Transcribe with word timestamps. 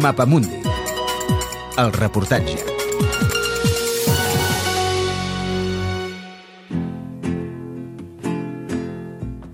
Mapamundi. 0.00 0.62
El 1.76 1.92
reportatge. 1.92 2.56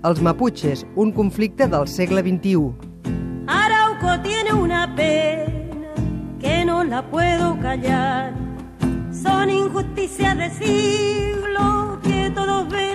Els 0.07 0.21
Mapuches, 0.21 0.85
un 0.95 1.11
conflicte 1.11 1.67
del 1.67 1.87
segle 1.87 2.21
XXI. 2.21 2.71
Arauco 3.47 4.21
tiene 4.23 4.53
una 4.53 4.95
pena 4.95 5.91
que 6.39 6.63
no 6.63 6.83
la 6.85 7.01
puedo 7.11 7.59
callar. 7.59 8.33
Son 9.11 9.49
injusticias 9.49 10.37
de 10.37 10.49
siglo 10.51 11.99
que 12.03 12.31
todos 12.33 12.69
ven. 12.69 12.86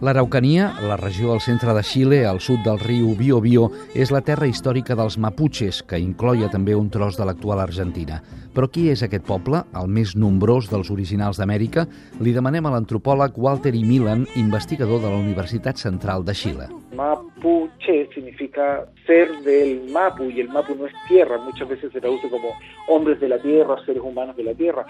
L'Araucania, 0.00 0.68
la 0.86 0.96
regió 0.96 1.32
al 1.32 1.40
centre 1.42 1.72
de 1.74 1.82
Xile, 1.82 2.20
al 2.24 2.38
sud 2.38 2.60
del 2.62 2.78
riu 2.78 3.16
Biobío, 3.18 3.64
és 3.98 4.12
la 4.14 4.20
terra 4.22 4.46
històrica 4.46 4.94
dels 4.94 5.16
Mapuches, 5.18 5.80
que 5.82 5.98
incloia 5.98 6.46
també 6.52 6.76
un 6.78 6.86
tros 6.86 7.18
de 7.18 7.26
l'actual 7.26 7.58
Argentina. 7.64 8.20
Però 8.54 8.70
qui 8.70 8.86
és 8.92 9.02
aquest 9.02 9.26
poble, 9.26 9.64
el 9.74 9.90
més 9.90 10.14
nombrós 10.14 10.70
dels 10.70 10.92
originals 10.94 11.42
d'Amèrica? 11.42 11.88
Li 12.22 12.30
demanem 12.34 12.66
a 12.66 12.76
l'antropòleg 12.76 13.34
Walter 13.42 13.74
I. 13.74 13.82
Milan, 13.86 14.26
investigador 14.38 15.02
de 15.02 15.10
la 15.10 15.18
Universitat 15.18 15.82
Central 15.82 16.22
de 16.24 16.34
Xile. 16.34 16.70
Mapuche 16.98 18.08
significa 18.12 18.86
ser 19.06 19.30
del 19.42 19.88
Mapu 19.92 20.24
y 20.24 20.40
el 20.40 20.48
Mapu 20.48 20.74
no 20.74 20.86
es 20.86 20.92
tierra, 21.06 21.38
muchas 21.38 21.68
veces 21.68 21.92
se 21.92 22.00
traduce 22.00 22.28
como 22.28 22.48
hombres 22.88 23.20
de 23.20 23.28
la 23.28 23.38
tierra, 23.38 23.76
seres 23.86 24.02
humanos 24.02 24.36
de 24.36 24.42
la 24.42 24.54
tierra. 24.54 24.84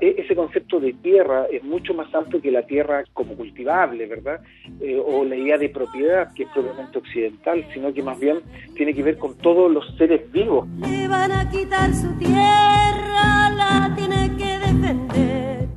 E, 0.00 0.14
ese 0.18 0.36
concepto 0.36 0.78
de 0.78 0.92
tierra 0.92 1.46
es 1.50 1.64
mucho 1.64 1.94
más 1.94 2.14
amplio 2.14 2.40
que 2.40 2.52
la 2.52 2.62
tierra 2.62 3.02
como 3.12 3.34
cultivable, 3.34 4.06
¿verdad? 4.06 4.31
Eh, 4.80 5.00
o 5.04 5.24
la 5.24 5.36
idea 5.36 5.58
de 5.58 5.68
propiedad, 5.68 6.32
que 6.34 6.44
es 6.44 6.48
propiamente 6.50 6.98
occidental, 6.98 7.64
sino 7.72 7.92
que 7.92 8.02
más 8.02 8.18
bien 8.18 8.40
tiene 8.74 8.94
que 8.94 9.02
ver 9.02 9.18
con 9.18 9.36
todos 9.38 9.70
los 9.70 9.84
seres 9.96 10.30
vivos. 10.32 10.66
Le 10.80 11.08
van 11.08 11.32
a 11.32 11.48
quitar 11.50 11.92
su 11.94 12.12
tierra, 12.18 13.50
la 13.50 13.92
tiene 13.96 14.36
que. 14.36 14.41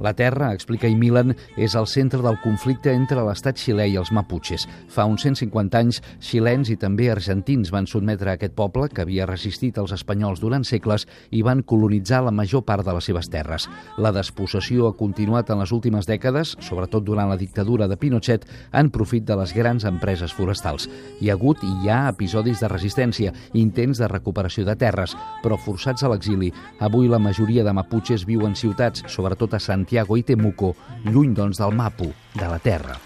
La 0.05 0.13
terra, 0.13 0.51
explica 0.53 0.85
Imilan, 0.85 1.31
és 1.57 1.73
el 1.73 1.87
centre 1.89 2.19
del 2.21 2.35
conflicte 2.43 2.91
entre 2.93 3.23
l'estat 3.25 3.57
xilè 3.57 3.87
i 3.89 3.95
els 3.97 4.11
maputxes. 4.13 4.67
Fa 4.93 5.07
uns 5.09 5.23
150 5.25 5.79
anys, 5.79 5.97
xilens 6.21 6.69
i 6.69 6.75
també 6.77 7.07
argentins 7.09 7.71
van 7.73 7.87
sotmetre 7.89 8.35
aquest 8.35 8.53
poble, 8.53 8.85
que 8.93 9.01
havia 9.01 9.25
resistit 9.25 9.79
als 9.81 9.95
espanyols 9.95 10.43
durant 10.43 10.61
segles, 10.61 11.07
i 11.33 11.41
van 11.41 11.63
colonitzar 11.65 12.19
la 12.21 12.33
major 12.37 12.61
part 12.67 12.85
de 12.85 12.93
les 12.93 13.07
seves 13.09 13.31
terres. 13.33 13.65
La 13.97 14.11
despossessió 14.13 14.91
ha 14.91 14.97
continuat 14.99 15.49
en 15.49 15.63
les 15.63 15.73
últimes 15.73 16.05
dècades, 16.05 16.53
sobretot 16.61 17.01
durant 17.07 17.33
la 17.33 17.39
dictadura 17.41 17.89
de 17.89 17.97
Pinochet, 17.97 18.45
en 18.77 18.93
profit 18.93 19.25
de 19.25 19.39
les 19.41 19.55
grans 19.57 19.89
empreses 19.89 20.37
forestals. 20.37 20.85
Hi 21.17 21.31
ha 21.31 21.39
hagut 21.39 21.65
i 21.65 21.71
hi 21.79 21.89
ha 21.89 22.11
episodis 22.11 22.61
de 22.61 22.69
resistència, 22.69 23.33
intents 23.57 24.03
de 24.03 24.11
recuperació 24.13 24.69
de 24.69 24.77
terres, 24.77 25.17
però 25.41 25.57
forçats 25.57 26.05
a 26.05 26.13
l'exili. 26.13 26.53
Avui 26.77 27.09
la 27.09 27.17
majoria 27.17 27.65
de 27.65 27.73
maputxes 27.73 28.29
viuen 28.29 28.53
ciutats, 28.53 29.01
sobretot 29.09 29.57
a 29.57 29.63
Santiago 29.63 29.94
Santiago 29.95 30.17
i 30.17 30.23
Temuco, 30.23 30.75
lluny, 31.05 31.31
doncs, 31.31 31.55
del 31.61 31.71
Mapu, 31.71 32.09
de 32.33 32.47
la 32.51 32.59
terra. 32.59 32.97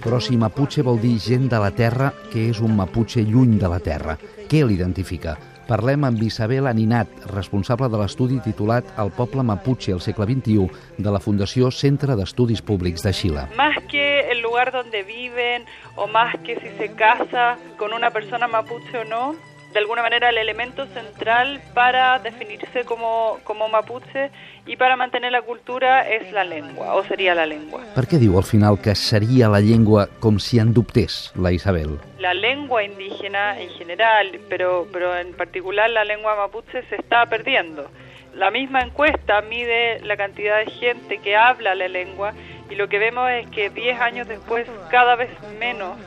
Però 0.00 0.18
si 0.18 0.36
Mapuche 0.36 0.82
vol 0.82 0.98
dir 0.98 1.12
gent 1.22 1.46
de 1.52 1.60
la 1.62 1.70
terra, 1.70 2.08
què 2.32 2.48
és 2.50 2.58
un 2.58 2.74
Mapuche 2.74 3.22
lluny 3.22 3.54
de 3.60 3.70
la 3.70 3.78
terra? 3.78 4.16
Què 4.50 4.64
l'identifica? 4.66 5.36
Parlem 5.70 6.02
amb 6.08 6.24
Isabel 6.26 6.66
Aninat, 6.66 7.12
responsable 7.30 7.86
de 7.86 8.00
l'estudi 8.00 8.40
titulat 8.42 8.88
El 8.98 9.12
poble 9.14 9.44
Mapuche 9.46 9.94
al 9.94 10.02
segle 10.02 10.26
XXI 10.26 10.66
de 10.98 11.12
la 11.14 11.20
Fundació 11.22 11.70
Centre 11.70 12.16
d'Estudis 12.18 12.64
Públics 12.66 13.06
de 13.06 13.12
Xile. 13.14 13.46
Más 13.54 13.78
que 13.86 14.26
el 14.32 14.42
lugar 14.42 14.72
donde 14.72 15.04
viven 15.04 15.70
o 15.94 16.08
más 16.08 16.34
que 16.42 16.58
si 16.58 16.74
se 16.78 16.90
casa 16.96 17.56
con 17.78 17.92
una 17.92 18.10
persona 18.10 18.48
mapuche 18.48 18.98
o 18.98 19.04
no, 19.04 19.36
de 19.72 19.78
alguna 19.78 20.02
manera 20.02 20.30
el 20.30 20.38
elemento 20.38 20.86
central 20.86 21.60
para 21.74 22.18
definirse 22.18 22.84
como, 22.84 23.38
como 23.44 23.68
mapuche 23.68 24.30
y 24.66 24.76
para 24.76 24.96
mantener 24.96 25.32
la 25.32 25.42
cultura 25.42 26.08
es 26.08 26.32
la 26.32 26.44
lengua, 26.44 26.94
o 26.94 27.04
sería 27.04 27.34
la 27.34 27.46
lengua. 27.46 27.82
Per 27.94 28.06
què 28.06 28.18
diu 28.18 28.36
al 28.38 28.46
final 28.46 28.78
que 28.82 28.94
seria 28.98 29.48
la 29.50 29.60
llengua 29.62 30.08
com 30.20 30.38
si 30.38 30.58
en 30.58 30.74
dubtés 30.74 31.32
la 31.36 31.52
Isabel? 31.52 31.98
La 32.18 32.34
lengua 32.34 32.82
indígena 32.82 33.60
en 33.60 33.70
general, 33.70 34.40
pero, 34.48 34.86
pero 34.92 35.16
en 35.16 35.34
particular 35.34 35.90
la 35.90 36.04
lengua 36.04 36.36
mapuche 36.36 36.82
se 36.88 36.96
está 36.96 37.26
perdiendo. 37.26 37.90
La 38.34 38.50
misma 38.50 38.80
encuesta 38.82 39.40
mide 39.42 40.00
la 40.00 40.16
cantidad 40.16 40.58
de 40.58 40.70
gente 40.70 41.18
que 41.18 41.36
habla 41.36 41.74
la 41.74 41.88
lengua 41.88 42.32
y 42.70 42.76
lo 42.76 42.88
que 42.88 42.98
vemos 42.98 43.28
es 43.30 43.48
que 43.50 43.70
10 43.70 44.00
años 44.00 44.28
después 44.28 44.66
cada 44.90 45.16
vez 45.16 45.30
menos 45.58 45.98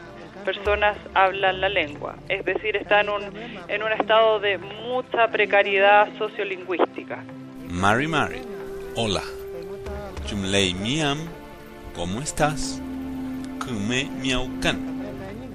personas 0.44 0.98
hablan 1.14 1.62
la 1.62 1.70
lengua, 1.70 2.16
es 2.30 2.46
decir, 2.46 2.76
está 2.76 3.02
en 3.02 3.10
un, 3.10 3.22
en 3.68 3.84
un 3.84 3.92
estado 3.92 4.40
de 4.40 4.58
mucha 4.58 5.28
precariedad 5.32 6.08
sociolingüística. 6.18 7.24
Mari 7.70 8.08
Mari, 8.08 8.42
hola. 8.96 9.24
Chumlei 10.26 10.74
Miam, 10.74 11.18
¿cómo 11.96 12.22
estás? 12.22 12.82
Kume 13.60 14.10
Miaucan, 14.22 14.80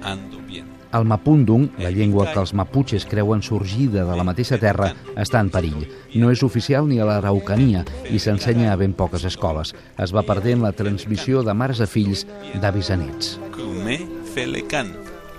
ando 0.03 0.39
bien. 0.39 0.65
El 0.91 1.05
mapundung, 1.05 1.69
la 1.77 1.91
llengua 1.91 2.31
que 2.33 2.39
els 2.41 2.55
maputxes 2.57 3.05
creuen 3.05 3.43
sorgida 3.45 4.05
de 4.07 4.15
la 4.17 4.25
mateixa 4.25 4.57
terra, 4.57 4.89
està 5.13 5.37
en 5.43 5.51
perill. 5.53 5.85
No 6.17 6.31
és 6.33 6.41
oficial 6.41 6.89
ni 6.89 6.97
a 6.97 7.05
l'Araucania 7.05 7.83
i 8.09 8.17
s'ensenya 8.17 8.71
a 8.73 8.79
ben 8.81 8.95
poques 8.97 9.27
escoles. 9.29 9.75
Es 10.01 10.15
va 10.15 10.25
perdent 10.25 10.65
la 10.65 10.73
transmissió 10.73 11.45
de 11.45 11.53
mares 11.53 11.81
a 11.85 11.89
fills 11.89 12.25
d'avis 12.57 12.89
a 12.89 12.97
nets. 12.97 13.35
Kume 13.53 13.99
Felecan. 14.33 14.93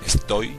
Estoy 0.05 0.51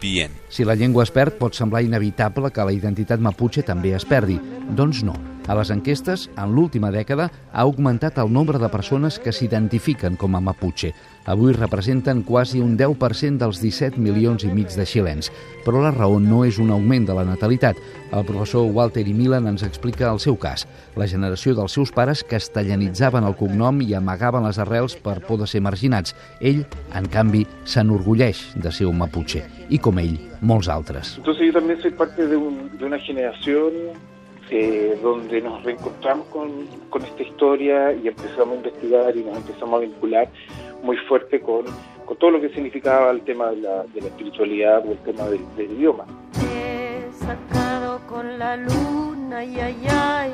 bien. 0.00 0.30
Si 0.48 0.64
la 0.64 0.74
llengua 0.74 1.04
es 1.04 1.10
perd, 1.10 1.38
pot 1.40 1.56
semblar 1.56 1.82
inevitable 1.82 2.52
que 2.52 2.64
la 2.64 2.74
identitat 2.74 3.20
maputxe 3.20 3.66
també 3.66 3.96
es 3.96 4.06
perdi. 4.06 4.38
Doncs 4.76 5.02
no. 5.06 5.31
A 5.50 5.56
les 5.58 5.72
enquestes, 5.74 6.28
en 6.38 6.52
l'última 6.54 6.92
dècada, 6.94 7.26
ha 7.50 7.64
augmentat 7.66 8.20
el 8.22 8.30
nombre 8.30 8.60
de 8.62 8.68
persones 8.70 9.18
que 9.18 9.32
s'identifiquen 9.34 10.14
com 10.16 10.36
a 10.38 10.40
Mapuche. 10.40 10.92
Avui 11.26 11.52
representen 11.54 12.22
quasi 12.22 12.60
un 12.62 12.76
10% 12.78 13.42
dels 13.42 13.58
17 13.62 13.98
milions 13.98 14.44
i 14.46 14.52
mig 14.54 14.70
de 14.74 14.86
xilens. 14.86 15.32
Però 15.66 15.82
la 15.82 15.90
raó 15.94 16.20
no 16.22 16.44
és 16.46 16.60
un 16.62 16.70
augment 16.70 17.08
de 17.08 17.16
la 17.18 17.24
natalitat. 17.26 17.78
El 18.12 18.26
professor 18.28 18.68
Walter 18.70 19.02
I. 19.06 19.14
Milan 19.18 19.46
ens 19.50 19.64
explica 19.66 20.10
el 20.12 20.20
seu 20.22 20.38
cas. 20.38 20.66
La 20.94 21.08
generació 21.10 21.56
dels 21.58 21.74
seus 21.74 21.90
pares 21.94 22.22
castellanitzaven 22.22 23.26
el 23.26 23.34
cognom 23.38 23.82
i 23.82 23.94
amagaven 23.98 24.46
les 24.46 24.62
arrels 24.62 24.94
per 24.94 25.18
por 25.26 25.42
de 25.42 25.50
ser 25.50 25.62
marginats. 25.62 26.14
Ell, 26.40 26.62
en 26.94 27.10
canvi, 27.10 27.46
s'enorgulleix 27.64 28.52
de 28.62 28.70
ser 28.70 28.86
un 28.86 29.02
Mapuche. 29.02 29.42
I 29.70 29.82
com 29.82 29.98
ell, 29.98 30.18
molts 30.40 30.70
altres. 30.70 31.16
Entonces 31.18 31.50
yo 31.50 31.58
también 31.58 31.82
soy 31.82 31.90
parte 31.90 32.26
de, 32.26 32.36
un, 32.36 32.70
de 32.78 32.84
una 32.84 32.98
generación 32.98 33.72
eh, 34.50 34.98
donde 35.02 35.40
nos 35.40 35.62
reencontramos 35.62 36.26
con, 36.28 36.66
con, 36.90 37.02
esta 37.04 37.22
historia 37.22 37.92
y 37.92 38.08
empezamos 38.08 38.54
a 38.54 38.56
investigar 38.56 39.16
y 39.16 39.24
nos 39.24 39.36
empezamos 39.36 39.74
a 39.74 39.78
vincular 39.78 40.28
muy 40.82 40.96
fuerte 41.08 41.40
con, 41.40 41.64
con 42.04 42.16
todo 42.16 42.32
lo 42.32 42.40
que 42.40 42.48
significaba 42.50 43.10
el 43.10 43.22
tema 43.22 43.50
de 43.50 43.56
la, 43.56 43.84
de 43.84 44.00
la 44.00 44.06
espiritualidad 44.08 44.86
o 44.86 44.92
el 44.92 44.98
tema 44.98 45.24
del, 45.28 45.40
del, 45.56 45.72
idioma. 45.72 46.04
He 46.34 47.10
sacado 47.12 48.00
con 48.06 48.38
la 48.38 48.56
luna 48.56 49.44
y 49.44 49.58
ay, 49.60 49.86
ay, 49.88 50.32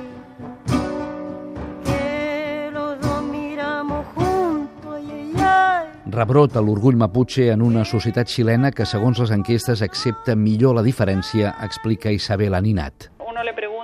que 1.85 2.71
los 2.73 3.01
dos 3.01 3.23
miramos 3.23 4.07
juntos, 4.15 4.95
ay, 4.97 5.11
ay, 5.13 5.33
ay. 5.37 5.87
Rebrota 6.11 6.61
l'orgull 6.61 6.97
maputxe 6.97 7.51
en 7.53 7.63
una 7.63 7.85
societat 7.85 8.29
xilena 8.33 8.73
que, 8.73 8.87
segons 8.87 9.21
les 9.21 9.31
enquestes, 9.31 9.83
accepta 9.83 10.35
millor 10.35 10.75
la 10.75 10.83
diferència, 10.83 11.55
explica 11.63 12.11
Isabel 12.11 12.55
Aninat. 12.55 13.13
Uno 13.21 13.45
le 13.45 13.53
pregunta, 13.53 13.78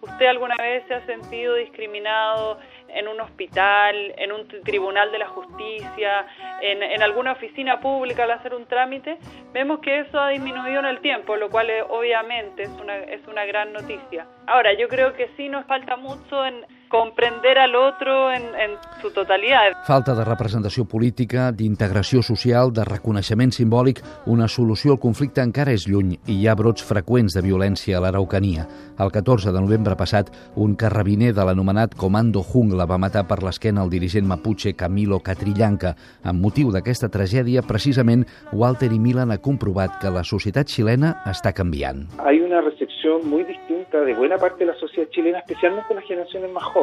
¿usted 0.00 0.26
alguna 0.26 0.56
vez 0.56 0.84
se 0.86 0.94
ha 0.94 1.06
sentido 1.06 1.54
discriminado 1.54 2.58
en 2.88 3.08
un 3.08 3.20
hospital, 3.20 4.14
en 4.16 4.32
un 4.32 4.48
tribunal 4.64 5.12
de 5.12 5.18
la 5.18 5.28
justicia, 5.28 6.26
en, 6.60 6.82
en, 6.82 7.02
alguna 7.02 7.32
oficina 7.32 7.80
pública 7.80 8.24
al 8.24 8.32
hacer 8.32 8.54
un 8.54 8.66
trámite, 8.66 9.18
vemos 9.52 9.80
que 9.80 10.00
eso 10.00 10.18
ha 10.18 10.30
disminuido 10.30 10.80
en 10.80 10.86
el 10.86 11.00
tiempo, 11.00 11.36
lo 11.36 11.50
cual 11.50 11.70
es, 11.70 11.84
obviamente 11.88 12.64
es 12.64 12.70
una, 12.70 12.96
es 12.96 13.26
una 13.26 13.44
gran 13.44 13.72
noticia. 13.72 14.26
Ahora, 14.46 14.72
yo 14.72 14.88
creo 14.88 15.14
que 15.14 15.28
sí 15.36 15.48
nos 15.48 15.66
falta 15.66 15.96
mucho 15.96 16.44
en 16.44 16.64
comprender 16.90 17.56
al 17.56 17.74
otro 17.76 18.32
en, 18.32 18.42
en 18.42 18.76
su 19.00 19.10
totalidad. 19.12 19.72
Falta 19.86 20.14
de 20.14 20.24
representació 20.24 20.84
política, 20.84 21.52
d'integració 21.54 22.20
social, 22.26 22.72
de 22.74 22.84
reconeixement 22.84 23.54
simbòlic, 23.54 24.02
una 24.26 24.48
solució 24.50 24.96
al 24.96 25.00
conflicte 25.00 25.40
encara 25.40 25.72
és 25.72 25.86
lluny 25.88 26.16
i 26.26 26.40
hi 26.40 26.48
ha 26.50 26.56
brots 26.58 26.82
freqüents 26.84 27.36
de 27.38 27.44
violència 27.46 27.96
a 27.96 28.02
l'Araucania. 28.02 28.66
El 28.98 29.14
14 29.14 29.54
de 29.54 29.62
novembre 29.62 29.94
passat, 29.96 30.32
un 30.56 30.74
carrabiner 30.74 31.30
de 31.32 31.46
l'anomenat 31.46 31.94
Comando 31.94 32.42
Jungla 32.42 32.88
va 32.90 32.98
matar 32.98 33.22
per 33.30 33.38
l'esquena 33.44 33.86
el 33.86 33.94
dirigent 33.94 34.26
mapuche 34.26 34.74
Camilo 34.74 35.20
Catrillanca. 35.22 35.94
Amb 36.26 36.42
motiu 36.42 36.74
d'aquesta 36.74 37.08
tragèdia, 37.08 37.62
precisament, 37.62 38.26
Walter 38.52 38.90
i 38.90 38.98
Milan 38.98 39.30
ha 39.30 39.38
comprovat 39.38 40.00
que 40.02 40.10
la 40.10 40.26
societat 40.26 40.66
xilena 40.66 41.20
està 41.30 41.54
canviant. 41.54 42.08
Hay 42.26 42.42
una 42.42 42.60
recepción 42.60 43.30
muy 43.30 43.44
distinta 43.44 44.00
de 44.02 44.14
buena 44.14 44.38
parte 44.38 44.66
de 44.66 44.72
la 44.72 44.78
sociedad 44.78 45.08
chilena, 45.10 45.38
especialmente 45.38 45.94
las 45.94 46.04
generaciones 46.04 46.50
más 46.50 46.64
jóvenes. 46.64 46.79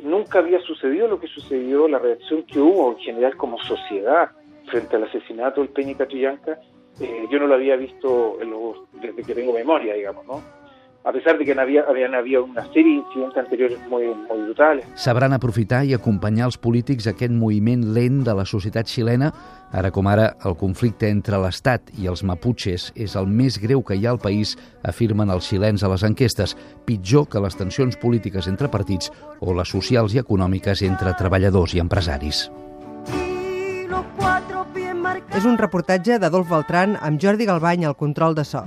Nunca 0.00 0.40
había 0.40 0.60
sucedido 0.60 1.08
lo 1.08 1.18
que 1.18 1.26
sucedió, 1.26 1.88
la 1.88 1.98
reacción 1.98 2.42
que 2.44 2.58
hubo 2.58 2.92
en 2.92 2.98
general 2.98 3.36
como 3.36 3.58
sociedad 3.58 4.30
frente 4.66 4.96
al 4.96 5.04
asesinato 5.04 5.60
del 5.62 5.70
Peña 5.70 5.96
Catrillanca, 5.96 6.58
eh, 7.00 7.26
yo 7.30 7.38
no 7.38 7.46
lo 7.46 7.54
había 7.54 7.76
visto 7.76 8.38
en 8.40 8.50
los, 8.50 8.76
desde 9.00 9.22
que 9.22 9.34
tengo 9.34 9.52
memoria, 9.52 9.94
digamos, 9.94 10.26
¿no? 10.26 10.42
A 11.06 11.12
pesar 11.12 11.38
de 11.38 11.44
que 11.44 11.52
havia, 11.52 11.84
havien 11.88 12.14
havia 12.18 12.40
una 12.42 12.64
sèrie 12.72 12.96
d'incidents 12.96 13.36
anteriors 13.38 13.76
molt, 13.88 14.24
molt 14.26 14.40
brutals. 14.48 14.86
Sabran 14.98 15.36
aprofitar 15.36 15.84
i 15.86 15.94
acompanyar 15.94 16.48
els 16.50 16.58
polítics 16.58 17.06
aquest 17.06 17.30
moviment 17.30 17.84
lent 17.94 18.24
de 18.26 18.34
la 18.34 18.44
societat 18.44 18.90
xilena, 18.90 19.30
ara 19.70 19.92
com 19.94 20.08
ara 20.10 20.32
el 20.44 20.56
conflicte 20.58 21.06
entre 21.06 21.38
l'Estat 21.38 21.92
i 22.02 22.10
els 22.10 22.24
maputxes 22.26 22.88
és 22.98 23.14
el 23.14 23.30
més 23.30 23.60
greu 23.62 23.84
que 23.86 23.94
hi 23.94 24.06
ha 24.06 24.16
al 24.16 24.18
país, 24.18 24.56
afirmen 24.82 25.30
els 25.30 25.46
xilens 25.46 25.84
a 25.86 25.92
les 25.92 26.02
enquestes, 26.02 26.56
pitjor 26.86 27.28
que 27.30 27.42
les 27.44 27.54
tensions 27.54 27.94
polítiques 28.02 28.50
entre 28.50 28.66
partits 28.66 29.12
o 29.38 29.54
les 29.54 29.70
socials 29.70 30.16
i 30.16 30.22
econòmiques 30.24 30.82
entre 30.82 31.14
treballadors 31.14 31.76
i 31.78 31.84
empresaris. 31.84 32.48
És 35.36 35.46
un 35.46 35.54
reportatge 35.54 36.18
d'Adolf 36.18 36.50
Beltran 36.50 36.98
amb 36.98 37.22
Jordi 37.22 37.46
Galbany 37.46 37.86
al 37.86 37.94
control 37.94 38.34
de 38.34 38.42
so. 38.42 38.64